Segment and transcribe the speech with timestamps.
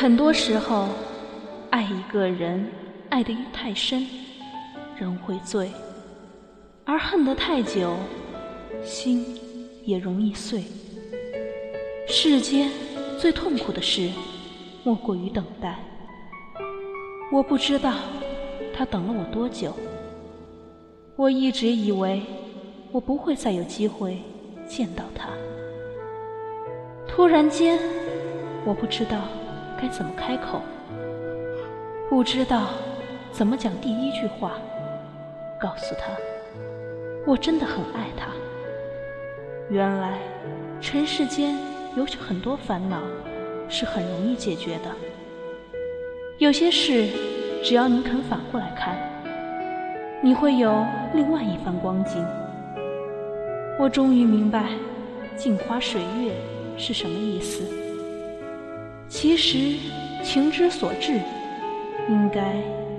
[0.00, 0.88] 很多时候，
[1.68, 2.66] 爱一个人，
[3.10, 4.06] 爱得太深，
[4.98, 5.66] 人会醉；
[6.86, 7.96] 而恨得太久，
[8.82, 9.38] 心
[9.84, 10.64] 也容易碎。
[12.08, 12.70] 世间
[13.18, 14.08] 最痛苦的事，
[14.84, 15.78] 莫过于等待。
[17.30, 17.96] 我不知道
[18.72, 19.76] 他等了我多久。
[21.14, 22.22] 我一直以为
[22.90, 24.22] 我不会再有机会
[24.66, 25.28] 见到他。
[27.06, 27.78] 突然间，
[28.64, 29.24] 我不知道
[29.80, 30.60] 该怎么开口，
[32.08, 32.68] 不知道
[33.32, 34.52] 怎么讲第一句话，
[35.58, 36.12] 告诉他
[37.26, 38.26] 我真的很爱他。
[39.70, 40.18] 原来
[40.80, 41.56] 尘世间
[41.96, 43.00] 有很多烦恼
[43.68, 44.90] 是很容易解决的，
[46.38, 47.08] 有些事
[47.62, 48.98] 只要你肯反过来看，
[50.22, 52.22] 你会有另外一番光景。
[53.78, 54.66] 我终于明白，
[55.36, 56.34] 镜花水月。
[56.76, 57.62] 是什么意思？
[59.10, 59.76] 其实
[60.22, 61.20] 情之所至，
[62.08, 62.54] 应该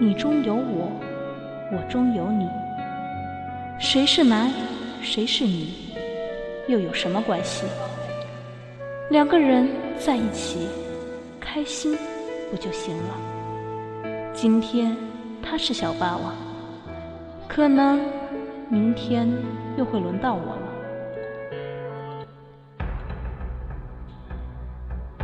[0.00, 0.90] 你中有我，
[1.70, 2.48] 我中有你。
[3.78, 4.52] 谁是男，
[5.00, 5.68] 谁是女，
[6.66, 7.64] 又有什么关系？
[9.10, 10.66] 两个人在一起，
[11.40, 11.96] 开心
[12.50, 14.32] 不就行了？
[14.34, 14.96] 今天
[15.40, 16.34] 他是小霸王，
[17.46, 18.00] 可能
[18.68, 19.32] 明天
[19.78, 20.71] 又会轮到我了。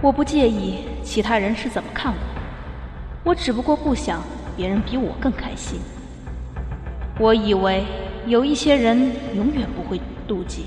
[0.01, 4.23] 我不介意其他人是怎么看我，我只不过不想
[4.57, 5.81] 别人比我更开心。
[7.19, 7.85] 我以为
[8.25, 10.67] 有一些人永远不会妒忌，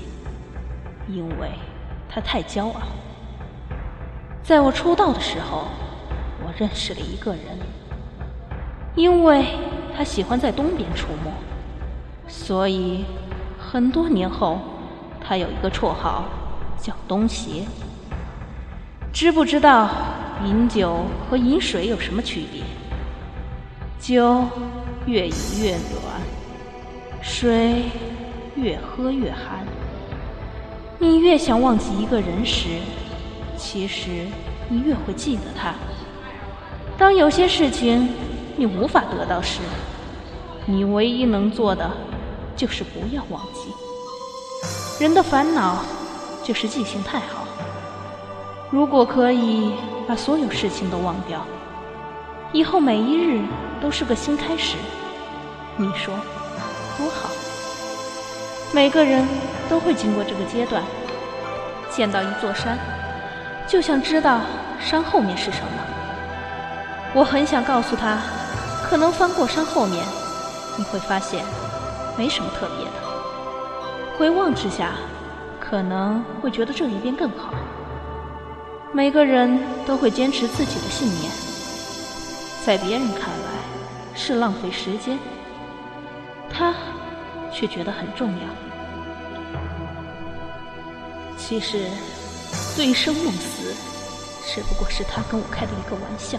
[1.08, 1.50] 因为
[2.10, 2.82] 他太骄傲。
[4.42, 5.68] 在我出道的时候，
[6.44, 7.58] 我认识了一个人，
[8.94, 9.46] 因为
[9.96, 11.32] 他喜欢在东边出没，
[12.28, 13.06] 所以
[13.58, 14.58] 很多年后，
[15.26, 16.24] 他有一个绰号
[16.78, 17.64] 叫东邪。
[19.12, 19.90] 知不知道
[20.44, 22.62] 饮酒和饮水有什么区别？
[24.00, 24.42] 酒
[25.04, 25.82] 越饮越暖，
[27.20, 27.82] 水
[28.56, 29.66] 越喝越寒。
[30.98, 32.68] 你越想忘记一个人时，
[33.56, 34.26] 其实
[34.70, 35.74] 你越会记得他。
[36.96, 38.08] 当有些事情
[38.56, 39.60] 你无法得到时，
[40.64, 41.90] 你唯一能做的
[42.56, 45.04] 就是不要忘记。
[45.04, 45.84] 人的烦恼
[46.42, 47.41] 就是记性太好。
[48.72, 49.74] 如果可以
[50.08, 51.44] 把所有事情都忘掉，
[52.52, 53.38] 以后每一日
[53.82, 54.78] 都是个新开始，
[55.76, 56.14] 你说
[56.96, 57.28] 多好？
[58.72, 59.28] 每个人
[59.68, 60.82] 都会经过这个阶段，
[61.90, 62.78] 见到一座山，
[63.68, 64.40] 就想知道
[64.80, 65.68] 山后面是什么。
[67.12, 68.22] 我很想告诉他，
[68.82, 70.02] 可能翻过山后面，
[70.78, 71.44] 你会发现
[72.16, 74.16] 没什么特别的。
[74.16, 74.92] 回望之下，
[75.60, 77.52] 可能会觉得这一边更好。
[78.94, 81.32] 每个人都会坚持自己的信念，
[82.62, 85.18] 在别人看来是浪费时间，
[86.50, 86.74] 他
[87.50, 88.44] 却觉得很重要。
[91.38, 91.86] 其实，
[92.76, 93.74] 醉生梦死
[94.46, 96.38] 只不过是他跟我开的一个玩笑。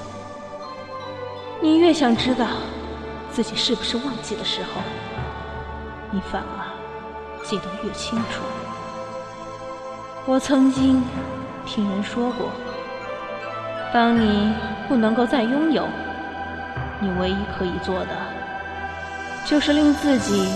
[1.60, 2.46] 你越想知道
[3.32, 4.82] 自己是不是忘记的时候，
[6.12, 6.70] 你反而
[7.44, 8.44] 记得越清楚。
[10.28, 11.04] 我曾经。
[11.66, 12.52] 听人说过，
[13.94, 14.54] 当你
[14.88, 15.88] 不能够再拥有，
[17.00, 18.10] 你唯一可以做的，
[19.46, 20.48] 就是令自己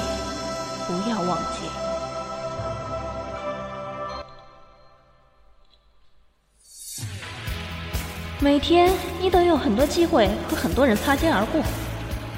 [0.85, 1.67] 不要忘记。
[8.40, 11.63] 每天你都有很多机会和很多人擦肩而过，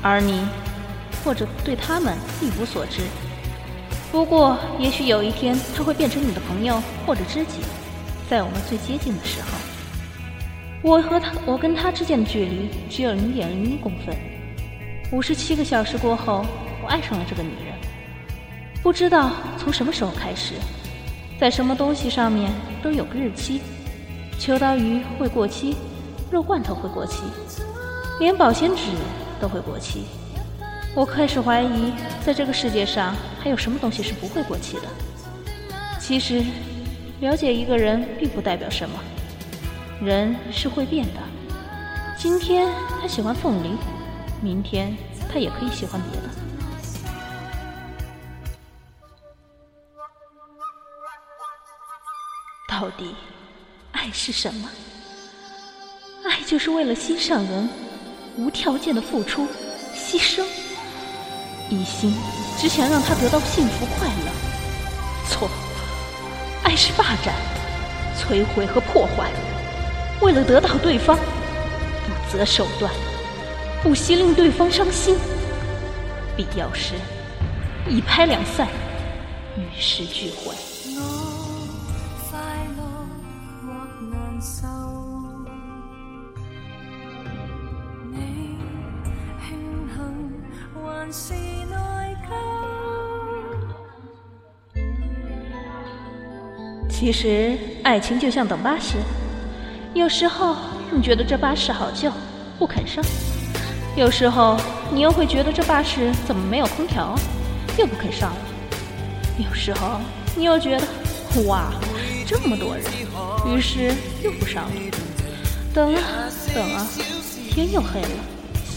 [0.01, 0.47] 而你
[1.25, 3.01] 或者对他们一无所知。
[4.11, 7.61] 不过，也许有一天他会变成你的朋友或者知己。
[8.29, 9.47] 在我们最接近的时候，
[10.83, 14.15] 我和他，我跟他之间的距离只有零点零一公分。
[15.11, 16.45] 五十七个小时过后，
[16.83, 17.73] 我爱上了这个女人。
[18.83, 20.53] 不知道从什么时候开始，
[21.39, 22.51] 在什么东西上面
[22.83, 23.61] 都有个日期。
[24.37, 25.75] 秋刀鱼会过期，
[26.29, 27.23] 肉罐头会过期，
[28.19, 28.91] 连保鲜纸
[29.41, 30.03] 都会过期。
[30.93, 31.93] 我开始怀疑，
[32.23, 34.83] 在这个世界上还有什么东西是不会过期的。
[35.99, 36.43] 其实。
[37.19, 38.97] 了解一个人并不代表什么，
[40.01, 41.19] 人是会变的。
[42.17, 42.71] 今天
[43.01, 43.71] 他喜欢凤梨，
[44.41, 44.95] 明天
[45.29, 46.29] 他也可以喜欢别的。
[52.69, 53.13] 到底，
[53.91, 54.69] 爱是什么？
[56.23, 57.69] 爱就是为了心上人，
[58.37, 59.45] 无条件的付出、
[59.93, 60.45] 牺牲，
[61.69, 62.13] 一心
[62.57, 64.31] 只想让他得到幸福快乐。
[65.27, 65.49] 错。
[66.63, 67.33] 爱是霸占、
[68.17, 69.31] 摧毁和破坏，
[70.21, 72.91] 为了得到对方，不择手段，
[73.81, 75.17] 不惜令对方伤心，
[76.37, 76.95] 必要时
[77.87, 78.67] 一拍两散，
[79.57, 80.55] 与时俱毁。
[96.99, 98.97] 其实，爱情就像等巴士，
[99.93, 100.53] 有时候
[100.91, 102.11] 你觉得这巴士好旧，
[102.57, 103.01] 不肯上；
[103.95, 104.57] 有时候
[104.91, 107.15] 你又会觉得这巴士怎么没有空调，
[107.77, 108.37] 又不肯上了；
[109.37, 110.01] 有时候
[110.35, 111.71] 你又觉得，哇，
[112.27, 112.83] 这么多人，
[113.47, 114.71] 于是又不上了。
[115.73, 116.01] 等啊
[116.53, 116.85] 等啊，
[117.49, 118.09] 天又黑了，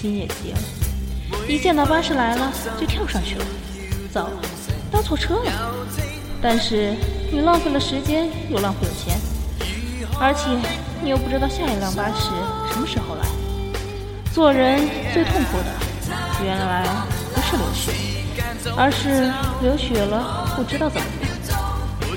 [0.01, 0.59] 心也急了。
[1.49, 3.45] 一见到巴士来了，就跳上去了。
[4.13, 4.43] 糟了，
[4.93, 5.75] 搭错车了。
[6.43, 6.93] 但是
[7.31, 9.17] 你浪费了时间，又浪费了钱，
[10.21, 10.51] 而且
[11.03, 12.31] 你又不知道下一辆巴士
[12.73, 13.25] 什么时候来。
[14.33, 14.81] 做人
[15.13, 15.67] 最痛苦的，
[16.45, 16.85] 原来
[17.33, 17.93] 不是流血，
[18.77, 19.31] 而是
[19.63, 21.32] 流血了不知道怎么办。